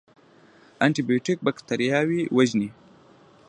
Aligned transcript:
انټي 0.83 1.01
بیوټیک 1.07 1.39
بکتریاوې 1.45 2.21
وژني 2.35 2.69